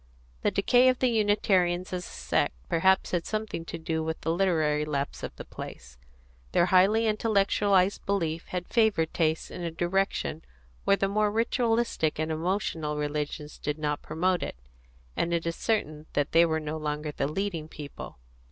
The 0.41 0.49
decay 0.49 0.87
of 0.89 0.97
the 0.97 1.09
Unitarians 1.09 1.93
as 1.93 2.05
a 2.07 2.09
sect 2.09 2.55
perhaps 2.67 3.11
had 3.11 3.27
something 3.27 3.63
to 3.65 3.77
do 3.77 4.03
with 4.03 4.19
the 4.21 4.31
literary 4.33 4.83
lapse 4.83 5.21
of 5.21 5.35
the 5.35 5.45
place: 5.45 5.99
their 6.53 6.65
highly 6.65 7.05
intellectualised 7.05 8.03
belief 8.07 8.47
had 8.47 8.67
favoured 8.67 9.13
taste 9.13 9.51
in 9.51 9.61
a 9.61 9.69
direction 9.69 10.41
where 10.85 10.95
the 10.97 11.07
more 11.07 11.29
ritualistic 11.31 12.17
and 12.17 12.31
emotional 12.31 12.97
religions 12.97 13.59
did 13.59 13.77
not 13.77 14.01
promote 14.01 14.41
it: 14.41 14.55
and 15.15 15.35
it 15.35 15.45
is 15.45 15.55
certain 15.55 16.07
that 16.13 16.31
they 16.31 16.47
were 16.47 16.59
no 16.59 16.77
longer 16.77 17.11
the 17.11 17.27
leading 17.27 17.67
people. 17.67 18.17